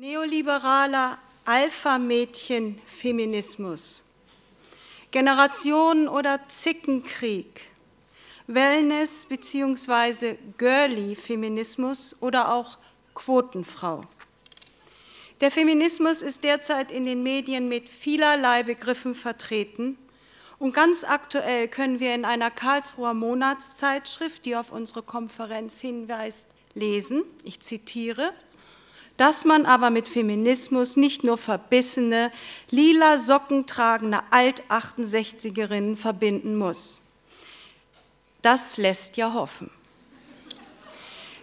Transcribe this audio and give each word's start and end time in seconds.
Neoliberaler 0.00 1.18
Alpha-Mädchen-Feminismus, 1.44 4.02
Generationen- 5.10 6.08
oder 6.08 6.40
Zickenkrieg, 6.48 7.60
Wellness- 8.46 9.26
bzw. 9.26 10.38
Girly-Feminismus 10.56 12.16
oder 12.22 12.54
auch 12.54 12.78
Quotenfrau. 13.14 14.04
Der 15.42 15.50
Feminismus 15.50 16.22
ist 16.22 16.44
derzeit 16.44 16.90
in 16.90 17.04
den 17.04 17.22
Medien 17.22 17.68
mit 17.68 17.90
vielerlei 17.90 18.62
Begriffen 18.62 19.14
vertreten 19.14 19.98
und 20.58 20.72
ganz 20.72 21.04
aktuell 21.04 21.68
können 21.68 22.00
wir 22.00 22.14
in 22.14 22.24
einer 22.24 22.50
Karlsruher 22.50 23.12
Monatszeitschrift, 23.12 24.46
die 24.46 24.56
auf 24.56 24.72
unsere 24.72 25.02
Konferenz 25.02 25.78
hinweist, 25.78 26.46
lesen, 26.72 27.22
ich 27.44 27.60
zitiere, 27.60 28.32
dass 29.20 29.44
man 29.44 29.66
aber 29.66 29.90
mit 29.90 30.08
Feminismus 30.08 30.96
nicht 30.96 31.24
nur 31.24 31.36
verbissene, 31.36 32.32
lila 32.70 33.18
Socken 33.18 33.66
tragende 33.66 34.20
Alt-68erinnen 34.30 35.94
verbinden 35.94 36.56
muss. 36.56 37.02
Das 38.40 38.78
lässt 38.78 39.18
ja 39.18 39.34
hoffen. 39.34 39.70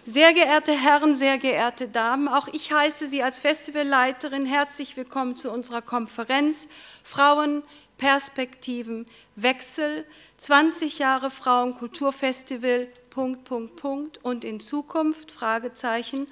Sehr 0.04 0.32
geehrte 0.32 0.72
Herren, 0.72 1.14
sehr 1.14 1.38
geehrte 1.38 1.86
Damen, 1.86 2.26
auch 2.26 2.48
ich 2.48 2.72
heiße 2.72 3.08
Sie 3.08 3.22
als 3.22 3.38
Festivalleiterin 3.38 4.44
herzlich 4.44 4.96
willkommen 4.96 5.36
zu 5.36 5.48
unserer 5.52 5.80
Konferenz 5.80 6.66
Frauen, 7.04 7.62
Perspektiven, 7.96 9.06
Wechsel, 9.36 10.04
20 10.38 10.98
Jahre 10.98 11.30
Frauenkulturfestival, 11.30 12.88
Punkt, 13.10 13.44
Punkt, 13.44 13.76
Punkt 13.76 14.18
und 14.24 14.44
in 14.44 14.58
Zukunft, 14.58 15.30
Fragezeichen 15.30 16.26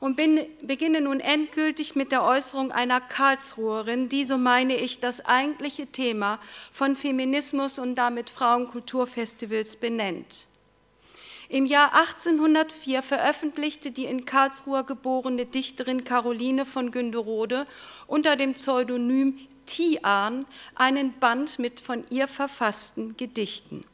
und 0.00 0.16
bin, 0.16 0.40
beginne 0.62 1.00
nun 1.00 1.20
endgültig 1.20 1.96
mit 1.96 2.12
der 2.12 2.24
Äußerung 2.24 2.72
einer 2.72 3.00
Karlsruherin, 3.00 4.08
die, 4.08 4.24
so 4.24 4.38
meine 4.38 4.76
ich, 4.76 5.00
das 5.00 5.24
eigentliche 5.24 5.86
Thema 5.86 6.38
von 6.72 6.96
Feminismus 6.96 7.78
und 7.78 7.94
damit 7.94 8.30
Frauenkulturfestivals 8.30 9.76
benennt. 9.76 10.48
Im 11.48 11.64
Jahr 11.64 11.94
1804 11.94 13.02
veröffentlichte 13.02 13.92
die 13.92 14.06
in 14.06 14.24
Karlsruhe 14.24 14.82
geborene 14.82 15.46
Dichterin 15.46 16.02
Caroline 16.02 16.66
von 16.66 16.90
Günderode 16.90 17.66
unter 18.08 18.34
dem 18.34 18.54
Pseudonym 18.54 19.38
Tian 19.64 20.46
einen 20.74 21.12
Band 21.18 21.58
mit 21.58 21.80
von 21.80 22.04
ihr 22.10 22.26
verfassten 22.26 23.16
Gedichten. 23.16 23.84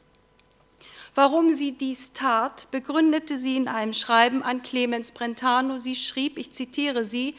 Warum 1.15 1.53
sie 1.53 1.73
dies 1.73 2.13
tat, 2.13 2.69
begründete 2.71 3.37
sie 3.37 3.55
in 3.55 3.67
einem 3.67 3.93
Schreiben 3.93 4.41
an 4.41 4.63
Clemens 4.63 5.11
Brentano. 5.11 5.77
Sie 5.77 5.95
schrieb, 5.95 6.37
ich 6.37 6.51
zitiere 6.53 7.05
sie, 7.05 7.35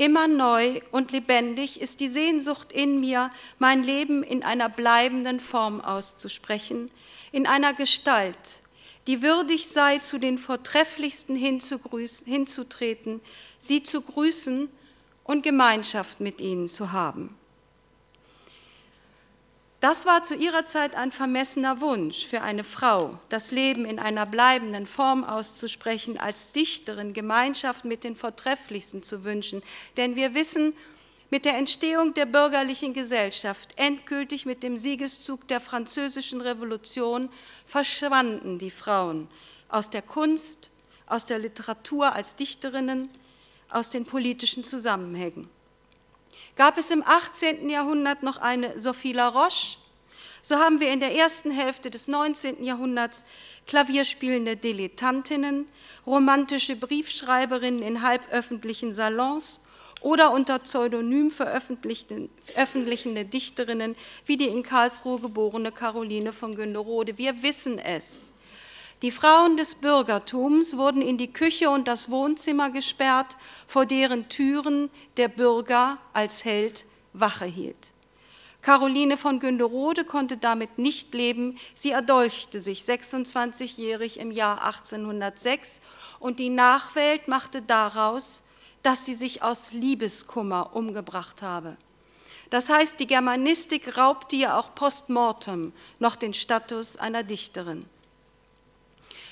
Immer 0.00 0.28
neu 0.28 0.80
und 0.92 1.12
lebendig 1.12 1.78
ist 1.78 2.00
die 2.00 2.08
Sehnsucht 2.08 2.72
in 2.72 3.00
mir, 3.00 3.30
mein 3.58 3.82
Leben 3.82 4.22
in 4.22 4.42
einer 4.42 4.70
bleibenden 4.70 5.40
Form 5.40 5.82
auszusprechen, 5.82 6.90
in 7.32 7.46
einer 7.46 7.74
Gestalt, 7.74 8.62
die 9.06 9.20
würdig 9.20 9.68
sei, 9.68 9.98
zu 9.98 10.16
den 10.18 10.38
Vortrefflichsten 10.38 11.36
hinzutreten, 11.36 13.20
sie 13.58 13.82
zu 13.82 14.00
grüßen 14.00 14.70
und 15.24 15.42
Gemeinschaft 15.42 16.20
mit 16.20 16.40
ihnen 16.40 16.66
zu 16.66 16.92
haben. 16.92 17.36
Das 19.80 20.04
war 20.04 20.22
zu 20.22 20.34
ihrer 20.34 20.66
Zeit 20.66 20.94
ein 20.94 21.10
vermessener 21.10 21.80
Wunsch 21.80 22.26
für 22.26 22.42
eine 22.42 22.64
Frau, 22.64 23.18
das 23.30 23.50
Leben 23.50 23.86
in 23.86 23.98
einer 23.98 24.26
bleibenden 24.26 24.86
Form 24.86 25.24
auszusprechen, 25.24 26.18
als 26.18 26.52
Dichterin 26.52 27.14
Gemeinschaft 27.14 27.86
mit 27.86 28.04
den 28.04 28.14
Vortrefflichsten 28.14 29.02
zu 29.02 29.24
wünschen. 29.24 29.62
Denn 29.96 30.16
wir 30.16 30.34
wissen, 30.34 30.74
mit 31.30 31.46
der 31.46 31.56
Entstehung 31.56 32.12
der 32.12 32.26
bürgerlichen 32.26 32.92
Gesellschaft, 32.92 33.70
endgültig 33.76 34.44
mit 34.44 34.62
dem 34.62 34.76
Siegeszug 34.76 35.48
der 35.48 35.62
französischen 35.62 36.42
Revolution, 36.42 37.30
verschwanden 37.64 38.58
die 38.58 38.70
Frauen 38.70 39.28
aus 39.70 39.88
der 39.88 40.02
Kunst, 40.02 40.70
aus 41.06 41.24
der 41.24 41.38
Literatur 41.38 42.12
als 42.12 42.36
Dichterinnen, 42.36 43.08
aus 43.70 43.88
den 43.88 44.04
politischen 44.04 44.62
Zusammenhängen. 44.62 45.48
Gab 46.60 46.76
es 46.76 46.90
im 46.90 47.02
18. 47.02 47.70
Jahrhundert 47.70 48.22
noch 48.22 48.36
eine 48.36 48.78
Sophie 48.78 49.14
Laroche, 49.14 49.78
so 50.42 50.56
haben 50.56 50.78
wir 50.78 50.92
in 50.92 51.00
der 51.00 51.16
ersten 51.16 51.50
Hälfte 51.50 51.90
des 51.90 52.06
19. 52.06 52.62
Jahrhunderts 52.62 53.24
klavierspielende 53.66 54.58
Dilettantinnen, 54.58 55.64
romantische 56.06 56.76
Briefschreiberinnen 56.76 57.80
in 57.80 58.02
halböffentlichen 58.02 58.92
Salons 58.92 59.66
oder 60.02 60.32
unter 60.32 60.58
Pseudonym 60.58 61.30
veröffentlichende 61.30 63.24
Dichterinnen 63.24 63.96
wie 64.26 64.36
die 64.36 64.48
in 64.48 64.62
Karlsruhe 64.62 65.18
geborene 65.18 65.72
Caroline 65.72 66.34
von 66.34 66.54
Günderode. 66.54 67.16
Wir 67.16 67.42
wissen 67.42 67.78
es. 67.78 68.32
Die 69.02 69.10
Frauen 69.10 69.56
des 69.56 69.76
Bürgertums 69.76 70.76
wurden 70.76 71.00
in 71.00 71.16
die 71.16 71.32
Küche 71.32 71.70
und 71.70 71.88
das 71.88 72.10
Wohnzimmer 72.10 72.68
gesperrt, 72.68 73.38
vor 73.66 73.86
deren 73.86 74.28
Türen 74.28 74.90
der 75.16 75.28
Bürger 75.28 75.96
als 76.12 76.44
Held 76.44 76.84
Wache 77.14 77.46
hielt. 77.46 77.92
Caroline 78.60 79.16
von 79.16 79.40
Günderode 79.40 80.04
konnte 80.04 80.36
damit 80.36 80.78
nicht 80.78 81.14
leben. 81.14 81.58
Sie 81.72 81.92
erdolchte 81.92 82.60
sich 82.60 82.82
26-jährig 82.82 84.20
im 84.20 84.30
Jahr 84.30 84.62
1806 84.64 85.80
und 86.18 86.38
die 86.38 86.50
Nachwelt 86.50 87.26
machte 87.26 87.62
daraus, 87.62 88.42
dass 88.82 89.06
sie 89.06 89.14
sich 89.14 89.42
aus 89.42 89.72
Liebeskummer 89.72 90.76
umgebracht 90.76 91.40
habe. 91.40 91.78
Das 92.50 92.68
heißt, 92.68 93.00
die 93.00 93.06
Germanistik 93.06 93.96
raubte 93.96 94.36
ihr 94.36 94.58
auch 94.58 94.74
postmortem 94.74 95.72
noch 95.98 96.16
den 96.16 96.34
Status 96.34 96.98
einer 96.98 97.22
Dichterin. 97.22 97.86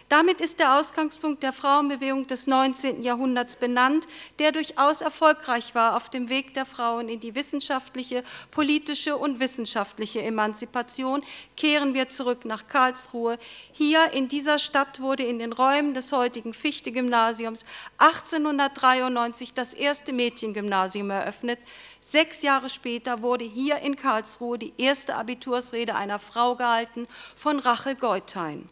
Damit 0.09 0.41
ist 0.41 0.59
der 0.59 0.79
Ausgangspunkt 0.79 1.43
der 1.43 1.53
Frauenbewegung 1.53 2.27
des 2.27 2.47
19. 2.47 3.03
Jahrhunderts 3.03 3.57
benannt, 3.57 4.09
der 4.39 4.53
durchaus 4.53 5.03
erfolgreich 5.03 5.75
war 5.75 5.97
auf 5.99 6.09
dem 6.09 6.31
Weg 6.31 6.55
der 6.55 6.65
Frauen 6.65 7.11
in 7.11 7.21
die 7.21 7.35
wissenschaftliche, 7.35 8.25
politische 8.51 9.19
und 9.19 9.39
wissenschaftliche 9.39 10.23
Emanzipation. 10.23 11.23
Kehren 11.59 11.93
wir 11.93 12.09
zurück 12.09 12.47
nach 12.47 12.69
Karlsruhe. 12.69 13.39
Hier 13.73 14.13
in 14.15 14.29
dieser 14.29 14.59
Stadt 14.59 15.01
wurde 15.01 15.25
in 15.25 15.39
den 15.39 15.53
Räumen 15.53 15.93
des 15.93 16.11
heutigen 16.13 16.55
Fichte-Gymnasiums 16.55 17.67
1893 17.99 19.53
das 19.53 19.75
erste 19.75 20.15
Mädchengymnasium 20.15 21.11
eröffnet. 21.11 21.59
Sechs 22.01 22.41
Jahre 22.41 22.71
später 22.71 23.21
wurde 23.21 23.45
hier 23.45 23.81
in 23.81 23.95
Karlsruhe 23.95 24.59
die 24.59 24.73
erste 24.79 25.17
Abitursrede 25.17 25.95
einer 25.95 26.19
Frau 26.19 26.55
gehalten 26.57 27.07
von 27.37 27.59
Rachel 27.59 27.95
Geuthein. 27.95 28.71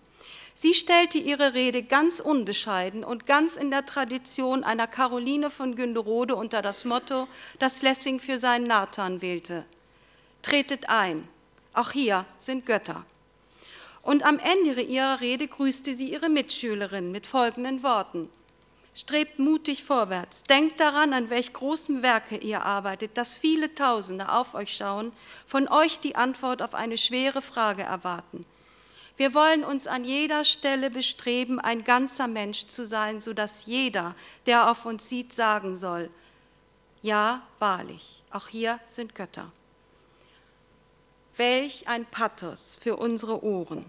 Sie 0.59 0.73
stellte 0.73 1.19
ihre 1.19 1.53
Rede 1.53 1.83
ganz 1.83 2.19
unbescheiden 2.19 3.05
und 3.05 3.27
ganz 3.27 3.59
in 3.59 3.71
der 3.71 3.85
Tradition 3.85 4.65
einer 4.65 4.87
Caroline 4.87 5.51
von 5.51 5.77
Günderode 5.77 6.35
unter 6.35 6.63
das 6.63 6.87
Motto, 6.87 7.29
das 7.59 7.83
Lessing 7.83 8.21
für 8.21 8.39
seinen 8.39 8.67
Nathan 8.67 9.21
wählte. 9.21 9.67
Tretet 10.41 10.89
ein, 10.89 11.29
auch 11.75 11.91
hier 11.93 12.25
sind 12.39 12.65
Götter. 12.65 13.05
Und 14.01 14.25
am 14.25 14.39
Ende 14.39 14.81
ihrer 14.81 15.21
Rede 15.21 15.47
grüßte 15.47 15.93
sie 15.93 16.11
ihre 16.11 16.31
Mitschülerin 16.31 17.13
mit 17.13 17.27
folgenden 17.27 17.83
Worten. 17.83 18.31
Strebt 18.95 19.39
mutig 19.39 19.85
vorwärts, 19.85 20.43
denkt 20.45 20.81
daran, 20.81 21.13
an 21.13 21.29
welch 21.29 21.53
großem 21.53 22.03
Werke 22.03 22.39
ihr 22.39 22.63
arbeitet, 22.63 23.19
dass 23.19 23.37
viele 23.37 23.75
Tausende 23.75 24.33
auf 24.33 24.55
euch 24.55 24.75
schauen, 24.75 25.13
von 25.47 25.69
euch 25.69 26.01
die 26.01 26.17
Antwort 26.17 26.63
auf 26.63 26.75
eine 26.75 26.97
schwere 26.97 27.43
Frage 27.43 27.83
erwarten. 27.83 28.47
Wir 29.17 29.33
wollen 29.33 29.65
uns 29.65 29.87
an 29.87 30.05
jeder 30.05 30.45
Stelle 30.45 30.91
bestreben, 30.91 31.59
ein 31.59 31.85
ganzer 31.85 32.29
Mensch 32.29 32.67
zu 32.67 32.85
sein, 32.85 33.21
sodass 33.21 33.65
jeder, 33.67 34.15
der 34.45 34.71
auf 34.71 34.85
uns 34.85 35.09
sieht, 35.09 35.33
sagen 35.33 35.75
soll, 35.75 36.11
ja, 37.03 37.43
wahrlich, 37.59 38.23
auch 38.31 38.49
hier 38.49 38.79
sind 38.87 39.15
Götter. 39.15 39.51
Welch 41.37 41.89
ein 41.89 42.05
Pathos 42.05 42.77
für 42.81 42.97
unsere 42.97 43.43
Ohren. 43.45 43.87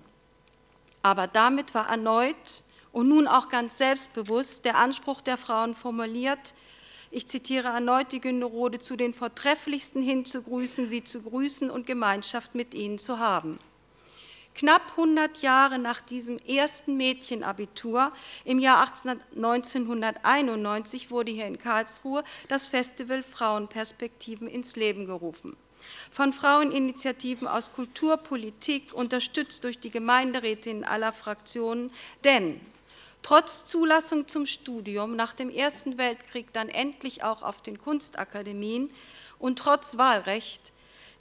Aber 1.02 1.28
damit 1.28 1.74
war 1.74 1.90
erneut 1.90 2.64
und 2.92 3.10
nun 3.10 3.28
auch 3.28 3.50
ganz 3.50 3.78
selbstbewusst 3.78 4.66
der 4.66 4.78
Anspruch 4.78 5.22
der 5.22 5.38
Frauen 5.38 5.76
formuliert, 5.76 6.54
ich 7.10 7.26
zitiere 7.28 7.70
erneut 7.70 8.12
die 8.12 8.20
Günderode, 8.20 8.80
zu 8.80 8.98
den 8.98 9.14
Vortrefflichsten 9.14 10.02
hinzugrüßen, 10.02 10.90
sie 10.90 11.04
zu 11.04 11.22
grüßen 11.22 11.70
und 11.70 11.88
Gemeinschaft 11.88 12.54
mit 12.54 12.74
ihnen 12.74 12.98
zu 12.98 13.20
haben. 13.20 13.60
Knapp 14.58 14.82
100 14.98 15.44
Jahre 15.44 15.78
nach 15.78 16.02
diesem 16.02 16.40
ersten 16.40 16.98
Mädchenabitur 16.98 18.12
im 18.44 18.58
Jahr 18.58 18.84
1991 19.36 21.12
wurde 21.12 21.32
hier 21.32 21.46
in 21.46 21.60
Karlsruhe 21.60 22.24
das 22.48 22.68
Festival 22.68 23.22
Frauenperspektiven 23.22 24.48
ins 24.48 24.76
Leben 24.76 25.06
gerufen. 25.06 25.56
Von 26.12 26.34
Fraueninitiativen 26.34 27.48
aus 27.48 27.72
Kultur, 27.72 28.18
Politik, 28.18 28.96
unterstützt 28.96 29.64
durch 29.64 29.78
die 29.80 29.92
Gemeinderätinnen 29.92 30.86
aller 30.86 31.14
Fraktionen, 31.14 31.92
denn 32.24 32.60
trotz 33.22 33.64
Zulassung 33.66 34.28
zum 34.28 34.48
Studium 34.48 35.16
nach 35.16 35.36
dem 35.36 35.52
Ersten 35.52 36.00
Weltkrieg 36.00 36.52
dann 36.52 36.70
endlich 36.70 37.24
auch 37.24 37.44
auf 37.44 37.62
den 37.62 37.78
Kunstakademien 37.78 38.92
und 39.38 39.60
trotz 39.60 40.00
Wahlrecht, 40.00 40.74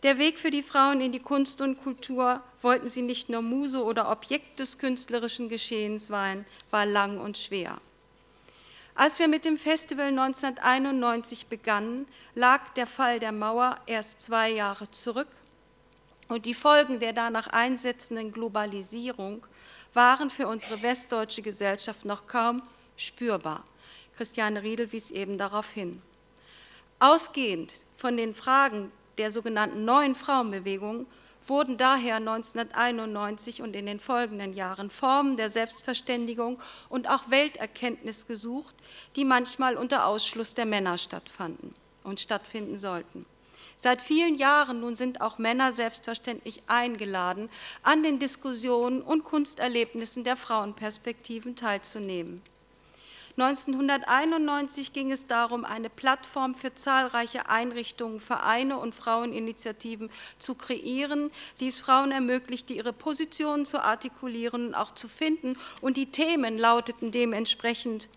der 0.03 0.19
Weg 0.19 0.39
für 0.39 0.51
die 0.51 0.63
Frauen 0.63 1.01
in 1.01 1.13
die 1.13 1.21
Kunst 1.21 1.61
und 1.61 1.83
Kultur 1.83 2.43
wollten 2.63 2.89
sie 2.89 3.03
nicht 3.03 3.29
nur 3.29 3.43
Muse 3.43 3.83
oder 3.83 4.11
Objekt 4.11 4.61
des 4.61 4.79
künstlerischen 4.79 5.49
Geschehens 5.49 6.07
sein, 6.07 6.45
war 6.71 6.85
lang 6.85 7.19
und 7.19 7.39
schwer. 7.39 7.79
Als 8.95 9.19
wir 9.19 9.29
mit 9.29 9.45
dem 9.45 9.59
Festival 9.59 10.09
1991 10.09 11.49
begannen, 11.49 12.07
lag 12.35 12.71
der 12.71 12.87
Fall 12.87 13.19
der 13.21 13.33
Mauer 13.33 13.77
erst 13.87 14.23
zwei 14.23 14.51
Jahre 14.51 14.91
zurück 14.91 15.29
und 16.29 16.47
die 16.47 16.55
Folgen 16.55 16.99
der 16.99 17.13
danach 17.13 17.49
einsetzenden 17.49 18.33
Globalisierung 18.33 19.47
waren 19.93 20.31
für 20.31 20.49
unsere 20.49 20.83
westdeutsche 20.83 21.43
Gesellschaft 21.43 22.05
noch 22.05 22.27
kaum 22.27 22.63
spürbar. 22.97 23.65
Christiane 24.17 24.63
Riedel 24.63 24.93
wies 24.93 25.11
eben 25.11 25.37
darauf 25.37 25.71
hin. 25.73 26.01
Ausgehend 26.99 27.75
von 27.97 28.17
den 28.17 28.35
Fragen 28.35 28.91
der 29.19 29.31
sogenannten 29.31 29.85
neuen 29.85 30.15
Frauenbewegung 30.15 31.07
wurden 31.49 31.77
daher 31.77 32.17
1991 32.17 33.63
und 33.63 33.77
in 33.77 33.87
den 33.87 34.01
folgenden 34.01 34.53
Jahren 34.53 34.91
Formen 34.91 35.37
der 35.37 35.51
Selbstverständigung 35.51 36.59
und 36.89 37.09
auch 37.09 37.31
Welterkenntnis 37.31 38.27
gesucht, 38.27 38.75
die 39.15 39.25
manchmal 39.25 39.77
unter 39.77 40.07
Ausschluss 40.07 40.55
der 40.55 40.67
Männer 40.67 40.99
stattfanden 40.99 41.75
und 42.03 42.21
stattfinden 42.21 42.77
sollten. 42.77 43.27
Seit 43.77 44.01
vielen 44.01 44.37
Jahren 44.37 44.81
nun 44.81 44.97
sind 44.97 45.21
auch 45.21 45.39
Männer 45.39 45.73
selbstverständlich 45.73 46.62
eingeladen, 46.67 47.51
an 47.83 48.03
den 48.03 48.19
Diskussionen 48.19 49.03
und 49.03 49.25
Kunsterlebnissen 49.25 50.25
der 50.25 50.37
Frauenperspektiven 50.37 51.57
teilzunehmen. 51.57 52.43
1991 53.38 54.94
ging 54.94 55.12
es 55.12 55.27
darum, 55.27 55.67
eine 55.67 55.91
Plattform 55.91 56.55
für 56.55 56.75
zahlreiche 56.75 57.50
Einrichtungen, 57.50 58.19
Vereine 58.19 58.79
und 58.79 58.94
Fraueninitiativen 58.94 60.09
zu 60.38 60.55
kreieren, 60.55 61.31
die 61.61 61.69
es 61.69 61.81
Frauen 61.81 62.12
ermöglichte, 62.12 62.73
ihre 62.73 62.94
Positionen 62.94 63.67
zu 63.67 63.85
artikulieren 63.85 64.69
und 64.69 64.75
auch 64.75 64.94
zu 64.94 65.06
finden. 65.06 65.59
Und 65.83 65.99
die 65.99 66.11
Themen 66.11 66.56
lauteten 66.56 67.11
dementsprechend 67.11 68.09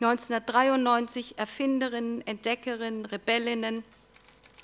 1993 0.00 1.38
Erfinderinnen, 1.38 2.24
Entdeckerinnen, 2.24 3.04
Rebellinnen, 3.04 3.82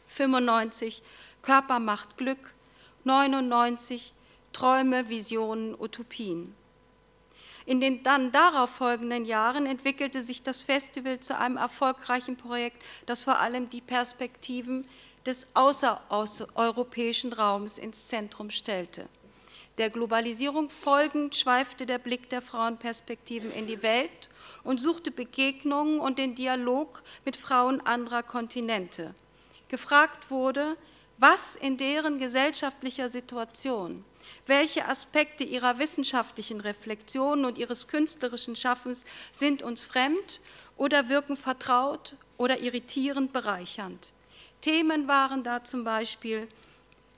95 0.06 1.02
Körper 1.43 1.81
macht 1.81 2.19
Glück, 2.19 2.55
99 3.02 4.12
Träume, 4.52 5.08
Visionen, 5.08 5.75
Utopien. 5.75 6.55
In 7.66 7.81
den 7.81 8.02
dann 8.02 8.31
darauf 8.31 8.70
folgenden 8.70 9.25
Jahren 9.25 9.66
entwickelte 9.66 10.20
sich 10.20 10.43
das 10.43 10.62
Festival 10.62 11.20
zu 11.20 11.38
einem 11.38 11.56
erfolgreichen 11.56 12.37
Projekt, 12.37 12.82
das 13.06 13.25
vor 13.25 13.40
allem 13.40 13.70
die 13.70 13.81
Perspektiven 13.81 14.87
des 15.25 15.46
außereuropäischen 15.55 17.32
Raums 17.32 17.78
ins 17.78 18.08
Zentrum 18.08 18.50
stellte. 18.50 19.08
Der 19.78 19.90
Globalisierung 19.90 20.69
folgend 20.69 21.34
schweifte 21.34 21.87
der 21.87 21.99
Blick 21.99 22.28
der 22.28 22.43
Frauenperspektiven 22.43 23.50
in 23.52 23.66
die 23.66 23.82
Welt 23.82 24.28
und 24.62 24.81
suchte 24.81 25.11
Begegnungen 25.11 25.99
und 25.99 26.19
den 26.19 26.34
Dialog 26.34 27.02
mit 27.25 27.37
Frauen 27.37 27.81
anderer 27.81 28.22
Kontinente. 28.22 29.14
Gefragt 29.69 30.31
wurde, 30.31 30.76
was 31.19 31.56
in 31.56 31.76
deren 31.76 32.19
gesellschaftlicher 32.19 33.08
Situation 33.08 34.05
welche 34.47 34.87
Aspekte 34.87 35.44
ihrer 35.44 35.79
wissenschaftlichen 35.79 36.61
Reflexion 36.61 37.44
und 37.44 37.59
ihres 37.59 37.88
künstlerischen 37.88 38.56
Schaffens 38.56 39.05
sind 39.32 39.62
uns 39.62 39.87
fremd 39.87 40.41
oder 40.76 41.09
wirken 41.09 41.37
vertraut 41.37 42.17
oder 42.37 42.61
irritierend 42.61 43.32
bereichernd? 43.32 44.12
Themen 44.61 45.09
waren 45.09 45.43
da 45.43 45.62
zum 45.62 45.85
Beispiel 45.85 46.49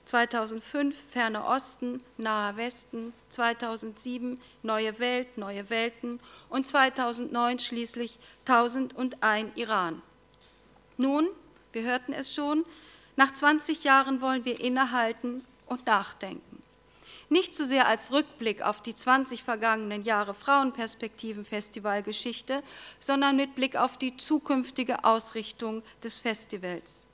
2005 0.07 0.95
Ferne 1.11 1.45
Osten, 1.45 2.01
Nahe 2.17 2.55
Westen, 2.55 3.13
2007 3.29 4.39
Neue 4.63 4.99
Welt, 4.99 5.37
Neue 5.37 5.69
Welten 5.69 6.19
und 6.49 6.65
2009 6.65 7.59
schließlich 7.59 8.17
1001 8.45 9.51
Iran. 9.55 10.01
Nun, 10.95 11.27
wir 11.73 11.83
hörten 11.83 12.13
es 12.13 12.33
schon, 12.33 12.65
nach 13.17 13.33
20 13.33 13.83
Jahren 13.83 14.21
wollen 14.21 14.45
wir 14.45 14.59
innehalten 14.61 15.45
und 15.65 15.85
nachdenken 15.85 16.46
nicht 17.29 17.55
so 17.55 17.63
sehr 17.65 17.87
als 17.87 18.11
Rückblick 18.11 18.61
auf 18.61 18.81
die 18.81 18.95
20 18.95 19.43
vergangenen 19.43 20.03
Jahre 20.03 20.33
Frauenperspektiven-Festivalgeschichte, 20.33 22.63
sondern 22.99 23.35
mit 23.35 23.55
Blick 23.55 23.75
auf 23.75 23.97
die 23.97 24.15
zukünftige 24.17 25.03
Ausrichtung 25.03 25.83
des 26.03 26.21
Festivals. 26.21 27.07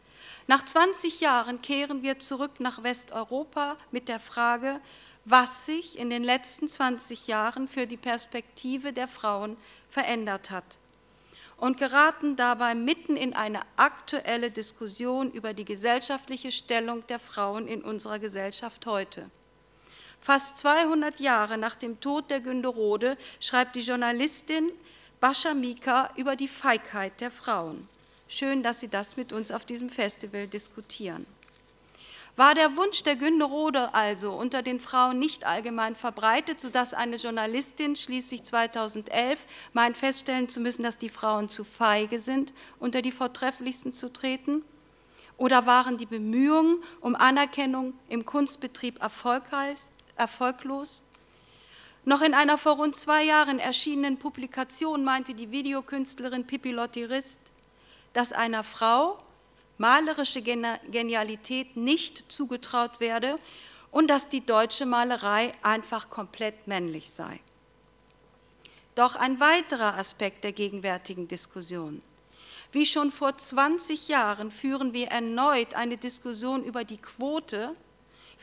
Nach 0.48 0.64
20 0.64 1.20
Jahren 1.22 1.62
kehren 1.62 2.04
wir 2.04 2.20
zurück 2.20 2.60
nach 2.60 2.84
Westeuropa 2.84 3.78
mit 3.92 4.10
der 4.10 4.20
Frage, 4.20 4.80
was 5.26 5.66
sich 5.66 5.98
in 5.98 6.10
den 6.10 6.24
letzten 6.24 6.68
20 6.68 7.28
Jahren 7.28 7.68
für 7.68 7.88
die 7.88 7.98
Perspektive 7.98 8.94
der 8.94 9.08
Frauen 9.08 9.58
verändert 9.90 10.52
hat 10.52 10.80
und 11.58 11.78
geraten 11.78 12.36
dabei 12.36 12.76
mitten 12.76 13.16
in 13.16 13.34
eine 13.34 13.62
aktuelle 13.78 14.52
Diskussion 14.52 15.32
über 15.32 15.54
die 15.54 15.64
gesellschaftliche 15.64 16.52
Stellung 16.52 17.08
der 17.08 17.20
Frauen 17.20 17.68
in 17.68 17.82
unserer 17.82 18.20
Gesellschaft 18.20 18.86
heute. 18.86 19.30
Fast 20.24 20.58
200 20.60 21.20
Jahre 21.20 21.58
nach 21.58 21.76
dem 21.76 22.00
Tod 22.00 22.32
der 22.32 22.40
Günderode 22.40 23.18
schreibt 23.42 23.76
die 23.76 23.82
Journalistin 23.82 24.72
Bascha 25.20 25.54
Mika 25.54 26.12
über 26.16 26.38
die 26.38 26.48
Feigheit 26.48 27.20
der 27.20 27.30
Frauen. 27.30 27.90
Schön, 28.30 28.64
dass 28.64 28.80
Sie 28.80 28.88
das 28.88 29.18
mit 29.18 29.34
uns 29.34 29.52
auf 29.52 29.66
diesem 29.66 29.90
Festival 29.90 30.48
diskutieren. 30.48 31.28
War 32.38 32.56
der 32.56 32.78
Wunsch 32.78 33.04
der 33.04 33.18
Günderode 33.18 33.94
also 33.94 34.32
unter 34.32 34.62
den 34.62 34.80
Frauen 34.80 35.20
nicht 35.20 35.46
allgemein 35.46 35.94
verbreitet, 35.94 36.62
sodass 36.62 36.94
eine 36.94 37.18
Journalistin 37.18 37.98
schließlich 37.98 38.44
2011 38.44 39.46
meint 39.74 39.98
feststellen 39.98 40.48
zu 40.48 40.62
müssen, 40.62 40.84
dass 40.84 40.98
die 40.98 41.10
Frauen 41.10 41.50
zu 41.50 41.66
feige 41.66 42.18
sind, 42.18 42.54
unter 42.80 43.02
die 43.02 43.12
Vortrefflichsten 43.12 43.92
zu 43.92 44.12
treten? 44.14 44.64
Oder 45.36 45.66
waren 45.66 45.98
die 45.98 46.06
Bemühungen 46.06 46.78
um 47.02 47.14
Anerkennung 47.16 47.94
im 48.08 48.24
Kunstbetrieb 48.24 49.02
erfolgreich, 49.02 49.90
erfolglos. 50.16 51.04
Noch 52.06 52.22
in 52.22 52.34
einer 52.34 52.58
vor 52.58 52.74
rund 52.74 52.96
zwei 52.96 53.24
Jahren 53.24 53.60
erschienenen 53.60 54.18
Publikation 54.18 55.04
meinte 55.04 55.34
die 55.34 55.52
Videokünstlerin 55.52 56.46
Pippi 56.46 56.72
Lottirist, 56.72 57.40
dass 58.12 58.34
einer 58.34 58.64
Frau 58.64 59.18
malerische 59.78 60.42
Genialität 60.42 61.78
nicht 61.78 62.32
zugetraut 62.32 63.00
werde 63.00 63.38
und 63.92 64.08
dass 64.08 64.30
die 64.30 64.46
deutsche 64.46 64.86
Malerei 64.86 65.54
einfach 65.62 66.10
komplett 66.10 66.68
männlich 66.68 67.12
sei. 67.12 67.40
Doch 68.96 69.16
ein 69.16 69.40
weiterer 69.40 69.98
Aspekt 69.98 70.44
der 70.44 70.52
gegenwärtigen 70.52 71.28
Diskussion. 71.28 72.02
Wie 72.72 72.86
schon 72.86 73.12
vor 73.12 73.38
20 73.38 74.08
Jahren 74.08 74.52
führen 74.52 74.94
wir 74.94 75.08
erneut 75.08 75.76
eine 75.76 75.98
Diskussion 75.98 76.64
über 76.64 76.84
die 76.84 76.98
Quote 76.98 77.74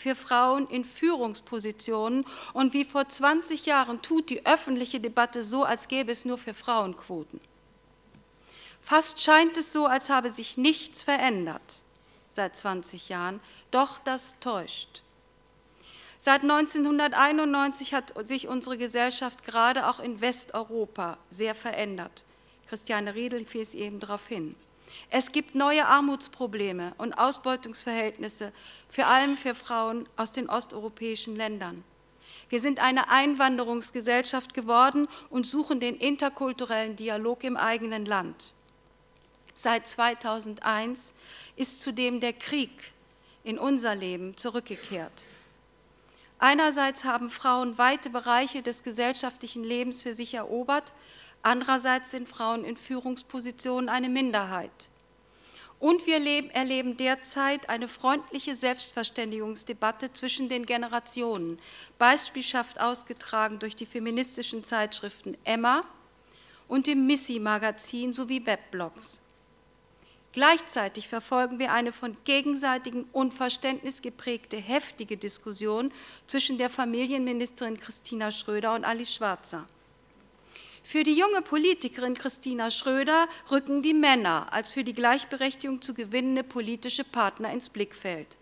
für 0.00 0.16
Frauen 0.16 0.66
in 0.68 0.84
Führungspositionen 0.84 2.24
und 2.52 2.72
wie 2.72 2.84
vor 2.84 3.06
20 3.06 3.66
Jahren 3.66 4.02
tut 4.02 4.30
die 4.30 4.46
öffentliche 4.46 4.98
Debatte 4.98 5.44
so, 5.44 5.64
als 5.64 5.88
gäbe 5.88 6.10
es 6.10 6.24
nur 6.24 6.38
für 6.38 6.54
Frauenquoten. 6.54 7.40
Fast 8.82 9.20
scheint 9.20 9.56
es 9.56 9.72
so, 9.72 9.86
als 9.86 10.08
habe 10.08 10.32
sich 10.32 10.56
nichts 10.56 11.02
verändert 11.02 11.84
seit 12.30 12.56
20 12.56 13.08
Jahren, 13.08 13.40
doch 13.70 13.98
das 13.98 14.38
täuscht. 14.40 15.02
Seit 16.18 16.42
1991 16.42 17.94
hat 17.94 18.14
sich 18.26 18.46
unsere 18.46 18.78
Gesellschaft 18.78 19.42
gerade 19.42 19.88
auch 19.88 20.00
in 20.00 20.20
Westeuropa 20.20 21.18
sehr 21.28 21.54
verändert. 21.54 22.24
Christiane 22.68 23.14
Riedel 23.14 23.44
fiel 23.46 23.66
eben 23.74 24.00
darauf 24.00 24.26
hin. 24.28 24.54
Es 25.10 25.32
gibt 25.32 25.54
neue 25.54 25.86
Armutsprobleme 25.86 26.94
und 26.98 27.14
Ausbeutungsverhältnisse, 27.14 28.52
vor 28.88 29.06
allem 29.06 29.36
für 29.36 29.54
Frauen 29.54 30.08
aus 30.16 30.32
den 30.32 30.48
osteuropäischen 30.48 31.36
Ländern. 31.36 31.84
Wir 32.48 32.60
sind 32.60 32.80
eine 32.80 33.10
Einwanderungsgesellschaft 33.10 34.54
geworden 34.54 35.08
und 35.30 35.46
suchen 35.46 35.78
den 35.78 35.96
interkulturellen 35.96 36.96
Dialog 36.96 37.44
im 37.44 37.56
eigenen 37.56 38.04
Land. 38.04 38.54
Seit 39.54 39.86
2001 39.86 41.14
ist 41.56 41.82
zudem 41.82 42.20
der 42.20 42.32
Krieg 42.32 42.70
in 43.44 43.58
unser 43.58 43.94
Leben 43.94 44.36
zurückgekehrt. 44.36 45.26
Einerseits 46.38 47.04
haben 47.04 47.28
Frauen 47.28 47.76
weite 47.76 48.08
Bereiche 48.08 48.62
des 48.62 48.82
gesellschaftlichen 48.82 49.62
Lebens 49.62 50.02
für 50.02 50.14
sich 50.14 50.34
erobert, 50.34 50.92
Andererseits 51.42 52.10
sind 52.10 52.28
Frauen 52.28 52.64
in 52.64 52.76
Führungspositionen 52.76 53.88
eine 53.88 54.08
Minderheit. 54.08 54.90
Und 55.78 56.06
wir 56.06 56.16
erleben 56.52 56.98
derzeit 56.98 57.70
eine 57.70 57.88
freundliche 57.88 58.54
Selbstverständigungsdebatte 58.54 60.12
zwischen 60.12 60.50
den 60.50 60.66
Generationen, 60.66 61.58
beispielhaft 61.98 62.78
ausgetragen 62.80 63.58
durch 63.58 63.74
die 63.76 63.86
feministischen 63.86 64.62
Zeitschriften 64.62 65.38
Emma 65.44 65.80
und 66.68 66.86
dem 66.86 67.06
Missy-Magazin 67.06 68.12
sowie 68.12 68.44
Webblogs. 68.44 69.22
Gleichzeitig 70.32 71.08
verfolgen 71.08 71.58
wir 71.58 71.72
eine 71.72 71.92
von 71.92 72.16
gegenseitigem 72.24 73.06
Unverständnis 73.12 74.02
geprägte 74.02 74.58
heftige 74.58 75.16
Diskussion 75.16 75.92
zwischen 76.28 76.58
der 76.58 76.70
Familienministerin 76.70 77.78
Christina 77.78 78.30
Schröder 78.30 78.74
und 78.74 78.84
Alice 78.84 79.14
Schwarzer. 79.14 79.66
Für 80.82 81.04
die 81.04 81.14
junge 81.14 81.42
Politikerin 81.42 82.14
Christina 82.14 82.70
Schröder 82.70 83.28
rücken 83.50 83.82
die 83.82 83.94
Männer 83.94 84.52
als 84.52 84.72
für 84.72 84.82
die 84.82 84.92
Gleichberechtigung 84.92 85.82
zu 85.82 85.94
gewinnende 85.94 86.42
politische 86.42 87.04
Partner 87.04 87.52
ins 87.52 87.68
Blickfeld. 87.68 88.38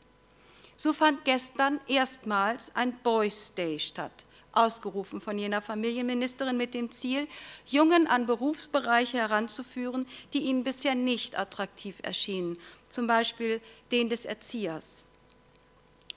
So 0.76 0.92
fand 0.92 1.24
gestern 1.24 1.80
erstmals 1.88 2.74
ein 2.76 2.96
Boys 3.02 3.52
Day 3.54 3.80
statt, 3.80 4.26
ausgerufen 4.52 5.20
von 5.20 5.36
jener 5.36 5.60
Familienministerin 5.60 6.56
mit 6.56 6.72
dem 6.72 6.92
Ziel, 6.92 7.26
Jungen 7.66 8.06
an 8.06 8.26
Berufsbereiche 8.26 9.18
heranzuführen, 9.18 10.06
die 10.32 10.38
ihnen 10.38 10.62
bisher 10.62 10.94
nicht 10.94 11.36
attraktiv 11.36 11.96
erschienen, 12.02 12.56
zum 12.88 13.08
Beispiel 13.08 13.60
den 13.90 14.08
des 14.08 14.24
Erziehers. 14.24 15.06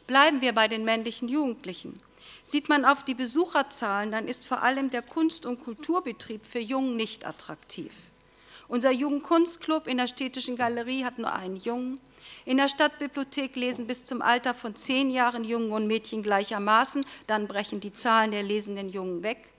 Bleiben 0.06 0.42
wir 0.42 0.54
bei 0.54 0.68
den 0.68 0.86
männlichen 0.86 1.28
Jugendlichen. 1.28 2.00
Sieht 2.44 2.70
man 2.70 2.86
auf 2.86 3.04
die 3.04 3.14
Besucherzahlen, 3.14 4.12
dann 4.12 4.28
ist 4.28 4.46
vor 4.46 4.64
allem 4.64 4.90
der 4.90 5.02
Kunst- 5.02 5.46
und 5.46 5.64
Kulturbetrieb 5.64 6.46
für 6.46 6.60
Jungen 6.60 6.96
nicht 6.96 7.26
attraktiv. 7.26 7.94
Unser 8.68 8.92
Jugendkunstclub 8.92 9.88
in 9.88 9.98
der 9.98 10.08
Städtischen 10.08 10.56
Galerie 10.56 11.04
hat 11.04 11.18
nur 11.18 11.34
einen 11.34 11.58
Jungen. 11.58 12.00
In 12.46 12.58
der 12.58 12.70
Stadtbibliothek 12.70 13.56
lesen 13.56 13.86
bis 13.86 14.06
zum 14.06 14.22
Alter 14.22 14.54
von 14.54 14.76
zehn 14.76 15.10
Jahren 15.10 15.44
Jungen 15.44 15.72
und 15.72 15.88
Mädchen 15.88 16.24
gleichermaßen, 16.24 17.06
dann 17.28 17.48
brechen 17.48 17.80
die 17.82 17.94
Zahlen 17.94 18.32
der 18.32 18.44
lesenden 18.44 18.90
Jungen 18.90 19.24
weg. 19.24 19.52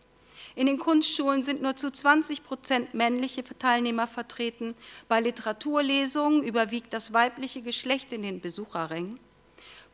In 0.55 0.67
den 0.67 0.79
Kunstschulen 0.79 1.43
sind 1.43 1.63
nur 1.63 1.77
zu 1.77 1.91
20 1.91 2.45
Prozent 2.45 2.95
männliche 2.95 3.43
Teilnehmer 3.45 4.07
vertreten. 4.07 4.75
Bei 5.09 5.21
Literaturlesungen 5.21 6.43
überwiegt 6.43 6.93
das 6.93 7.13
weibliche 7.13 7.63
Geschlecht 7.63 8.13
in 8.13 8.23
den 8.23 8.41
Besucherrängen. 8.41 9.19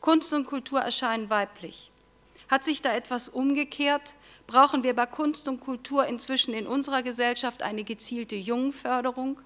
Kunst 0.00 0.32
und 0.32 0.47
Kultur 0.47 0.80
erscheinen 0.80 1.30
weiblich. 1.30 1.90
Hat 2.49 2.64
sich 2.64 2.83
da 2.83 2.95
etwas 2.95 3.28
umgekehrt? 3.28 4.14
Brauchen 4.47 4.83
wir 4.83 4.95
bei 4.95 5.07
Kunst 5.07 5.49
und 5.49 5.61
Kultur 5.61 6.07
inzwischen 6.07 6.55
in 6.55 6.67
unserer 6.67 7.02
Gesellschaft 7.02 7.62
eine 7.62 7.85
gezielte 7.85 8.37
Jungenförderung? 8.37 9.40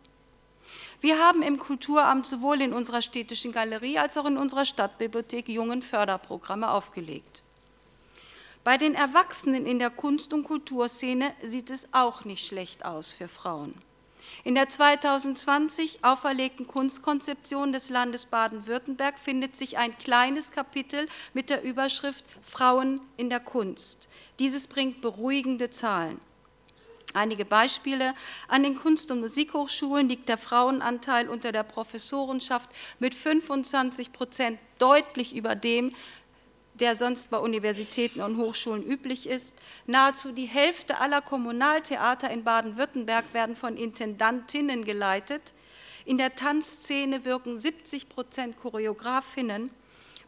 Wir 1.00 1.18
haben 1.18 1.42
im 1.42 1.58
Kulturamt 1.58 2.26
sowohl 2.28 2.60
in 2.60 2.72
unserer 2.72 3.02
städtischen 3.02 3.50
Galerie 3.50 3.98
als 3.98 4.16
auch 4.16 4.26
in 4.26 4.38
unserer 4.38 4.64
Stadtbibliothek 4.64 5.48
Jungenförderprogramme 5.48 6.70
aufgelegt. 6.70 7.42
Bei 8.62 8.78
den 8.78 8.94
Erwachsenen 8.94 9.66
in 9.66 9.80
der 9.80 9.90
Kunst- 9.90 10.32
und 10.32 10.44
Kulturszene 10.44 11.34
sieht 11.42 11.70
es 11.70 11.88
auch 11.92 12.24
nicht 12.24 12.46
schlecht 12.46 12.84
aus 12.84 13.12
für 13.12 13.26
Frauen. 13.26 13.74
In 14.44 14.54
der 14.54 14.68
2020 14.68 16.00
auferlegten 16.02 16.66
Kunstkonzeption 16.66 17.72
des 17.72 17.90
Landes 17.90 18.26
Baden-Württemberg 18.26 19.18
findet 19.18 19.56
sich 19.56 19.78
ein 19.78 19.96
kleines 19.98 20.50
Kapitel 20.50 21.06
mit 21.32 21.50
der 21.50 21.62
Überschrift 21.62 22.24
Frauen 22.42 23.00
in 23.16 23.30
der 23.30 23.40
Kunst. 23.40 24.08
Dieses 24.38 24.66
bringt 24.66 25.00
beruhigende 25.00 25.70
Zahlen. 25.70 26.20
Einige 27.14 27.44
Beispiele. 27.44 28.14
An 28.48 28.62
den 28.62 28.74
Kunst- 28.74 29.10
und 29.10 29.20
Musikhochschulen 29.20 30.08
liegt 30.08 30.28
der 30.28 30.38
Frauenanteil 30.38 31.28
unter 31.28 31.52
der 31.52 31.62
Professorenschaft 31.62 32.70
mit 33.00 33.14
25 33.14 34.12
Prozent 34.12 34.58
deutlich 34.78 35.34
über 35.34 35.54
dem 35.54 35.94
der 36.74 36.96
sonst 36.96 37.30
bei 37.30 37.38
Universitäten 37.38 38.20
und 38.20 38.36
Hochschulen 38.36 38.82
üblich 38.82 39.28
ist. 39.28 39.54
Nahezu 39.86 40.32
die 40.32 40.46
Hälfte 40.46 41.00
aller 41.00 41.20
Kommunaltheater 41.20 42.30
in 42.30 42.44
Baden-Württemberg 42.44 43.24
werden 43.32 43.56
von 43.56 43.76
Intendantinnen 43.76 44.84
geleitet. 44.84 45.54
In 46.04 46.18
der 46.18 46.34
Tanzszene 46.34 47.24
wirken 47.24 47.56
70 47.56 48.08
Prozent 48.08 48.56
Choreografinnen. 48.56 49.70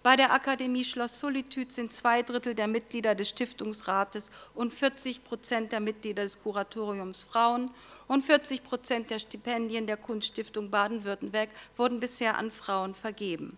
Bei 0.04 0.16
der 0.16 0.34
Akademie 0.34 0.84
Schloss 0.84 1.18
Solitude 1.18 1.70
sind 1.70 1.90
zwei 1.90 2.22
Drittel 2.22 2.54
der 2.54 2.68
Mitglieder 2.68 3.14
des 3.14 3.30
Stiftungsrates 3.30 4.30
und 4.54 4.74
40 4.74 5.24
Prozent 5.24 5.72
der 5.72 5.80
Mitglieder 5.80 6.22
des 6.22 6.38
Kuratoriums 6.40 7.24
Frauen 7.24 7.70
und 8.06 8.22
40 8.22 8.62
Prozent 8.62 9.08
der 9.10 9.18
Stipendien 9.18 9.86
der 9.86 9.96
Kunststiftung 9.96 10.70
Baden-Württemberg 10.70 11.48
wurden 11.78 12.00
bisher 12.00 12.36
an 12.36 12.50
Frauen 12.50 12.94
vergeben. 12.94 13.56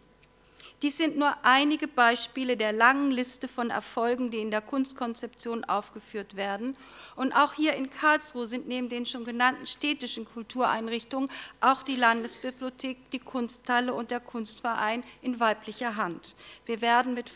Dies 0.87 0.99
sind 0.99 1.16
nur 1.16 1.35
einige 1.43 1.88
Beispiele 1.88 2.57
der 2.57 2.73
langen 2.73 3.11
Liste 3.11 3.49
von 3.49 3.71
Erfolgen, 3.71 4.31
die 4.31 4.38
in 4.38 4.52
der 4.52 4.61
Kunstkonzeption 4.61 5.64
aufgeführt 5.64 6.37
werden. 6.37 6.76
Und 7.16 7.33
auch 7.33 7.55
hier 7.55 7.75
in 7.75 7.90
Karlsruhe 7.90 8.47
sind 8.47 8.69
neben 8.69 8.88
den 8.88 9.05
schon 9.05 9.25
genannten 9.25 9.66
städtischen 9.66 10.25
Kultureinrichtungen 10.25 11.28
auch 11.61 11.83
die 11.83 11.97
Landesbibliothek, 11.97 13.11
die 13.11 13.19
Kunsthalle 13.19 13.95
und 13.95 14.12
der 14.12 14.21
Kunstverein 14.21 15.02
in 15.23 15.40
weiblicher 15.40 15.97
Hand. 15.97 16.37
Wir 16.66 16.81
werden 16.81 17.14
mit, 17.14 17.33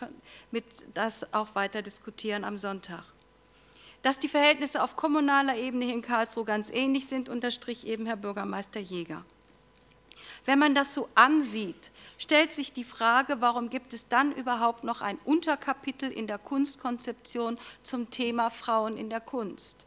mit 0.52 0.64
das 0.94 1.34
auch 1.34 1.56
weiter 1.56 1.82
diskutieren 1.82 2.44
am 2.44 2.56
Sonntag. 2.56 3.02
Dass 4.02 4.20
die 4.20 4.28
Verhältnisse 4.28 4.80
auf 4.80 4.94
kommunaler 4.94 5.56
Ebene 5.56 5.86
hier 5.86 5.94
in 5.94 6.02
Karlsruhe 6.02 6.44
ganz 6.44 6.70
ähnlich 6.70 7.08
sind, 7.08 7.28
unterstrich 7.28 7.84
eben 7.84 8.06
Herr 8.06 8.14
Bürgermeister 8.14 8.78
Jäger. 8.78 9.24
Wenn 10.46 10.58
man 10.58 10.74
das 10.74 10.94
so 10.94 11.08
ansieht, 11.14 11.90
stellt 12.18 12.52
sich 12.52 12.72
die 12.72 12.84
Frage, 12.84 13.40
warum 13.40 13.70
gibt 13.70 13.94
es 13.94 14.08
dann 14.08 14.32
überhaupt 14.32 14.84
noch 14.84 15.00
ein 15.00 15.18
Unterkapitel 15.24 16.10
in 16.10 16.26
der 16.26 16.38
Kunstkonzeption 16.38 17.58
zum 17.82 18.10
Thema 18.10 18.50
Frauen 18.50 18.96
in 18.96 19.10
der 19.10 19.20
Kunst? 19.20 19.86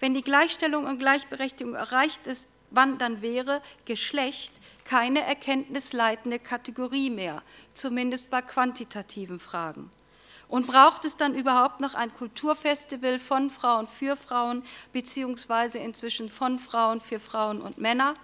Wenn 0.00 0.14
die 0.14 0.22
Gleichstellung 0.22 0.84
und 0.84 0.98
Gleichberechtigung 0.98 1.74
erreicht 1.74 2.26
ist, 2.26 2.48
wann 2.70 2.98
dann 2.98 3.22
wäre 3.22 3.62
Geschlecht 3.84 4.52
keine 4.84 5.22
erkenntnisleitende 5.22 6.38
Kategorie 6.38 7.10
mehr, 7.10 7.42
zumindest 7.72 8.30
bei 8.30 8.42
quantitativen 8.42 9.40
Fragen. 9.40 9.90
Und 10.48 10.66
braucht 10.66 11.04
es 11.04 11.16
dann 11.16 11.34
überhaupt 11.34 11.80
noch 11.80 11.94
ein 11.94 12.12
Kulturfestival 12.12 13.18
von 13.18 13.48
Frauen 13.50 13.88
für 13.88 14.16
Frauen, 14.16 14.62
beziehungsweise 14.92 15.78
inzwischen 15.78 16.28
von 16.28 16.58
Frauen 16.58 17.00
für 17.00 17.18
Frauen 17.18 17.62
und 17.62 17.78
Männer? 17.78 18.14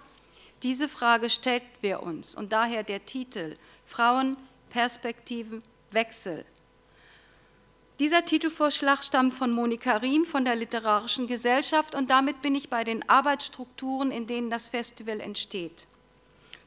Diese 0.63 0.87
Frage 0.87 1.29
stellt 1.29 1.63
wir 1.81 2.03
uns 2.03 2.35
und 2.35 2.53
daher 2.53 2.83
der 2.83 3.05
Titel 3.05 3.57
Frauen, 3.85 4.37
Perspektiven, 4.69 5.63
Wechsel. 5.89 6.45
Dieser 7.97 8.25
Titelvorschlag 8.25 9.03
stammt 9.03 9.33
von 9.33 9.51
Monika 9.51 9.97
Riem 9.97 10.25
von 10.25 10.45
der 10.45 10.55
Literarischen 10.55 11.27
Gesellschaft 11.27 11.95
und 11.95 12.09
damit 12.09 12.41
bin 12.41 12.55
ich 12.55 12.69
bei 12.69 12.83
den 12.83 13.07
Arbeitsstrukturen, 13.09 14.11
in 14.11 14.27
denen 14.27 14.49
das 14.49 14.69
Festival 14.69 15.19
entsteht. 15.19 15.87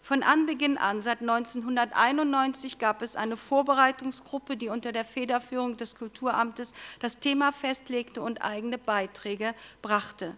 Von 0.03 0.23
Anbeginn 0.23 0.77
an, 0.77 1.01
seit 1.01 1.23
1991, 1.23 2.79
gab 2.79 3.01
es 3.01 3.17
eine 3.17 3.37
Vorbereitungsgruppe, 3.37 4.57
die 4.57 4.69
unter 4.69 4.93
der 4.93 5.05
Federführung 5.05 5.77
des 5.77 5.95
Kulturamtes 5.95 6.75
das 7.01 7.21
Thema 7.21 7.53
festlegte 7.53 8.21
und 8.21 8.43
eigene 8.43 8.77
Beiträge 8.77 9.55
brachte. 9.81 10.37